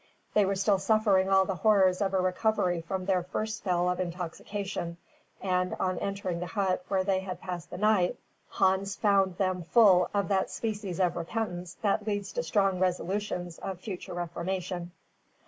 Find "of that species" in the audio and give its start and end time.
10.11-10.99